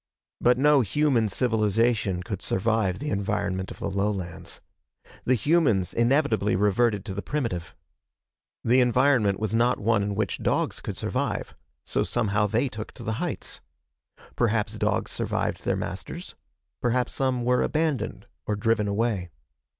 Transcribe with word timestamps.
But 0.39 0.57
no 0.57 0.81
human 0.81 1.29
civilization 1.29 2.23
could 2.23 2.41
survive 2.41 2.97
the 2.97 3.11
environment 3.11 3.69
of 3.69 3.77
the 3.77 3.87
lowlands. 3.87 4.59
The 5.25 5.35
humans 5.35 5.93
inevitably 5.93 6.55
reverted 6.55 7.05
to 7.05 7.13
the 7.13 7.21
primitive. 7.21 7.75
The 8.63 8.81
environment 8.81 9.39
was 9.39 9.53
not 9.53 9.77
one 9.79 10.01
in 10.01 10.15
which 10.15 10.41
dogs 10.41 10.81
could 10.81 10.97
survive, 10.97 11.53
so 11.85 12.01
somehow 12.01 12.47
they 12.47 12.67
took 12.67 12.93
to 12.93 13.03
the 13.03 13.13
heights. 13.21 13.61
Perhaps 14.35 14.79
dogs 14.79 15.11
survived 15.11 15.65
their 15.65 15.75
masters. 15.77 16.33
Perhaps 16.81 17.13
some 17.13 17.43
were 17.45 17.61
abandoned 17.61 18.25
or 18.47 18.55
driven 18.55 18.87
away. 18.87 19.29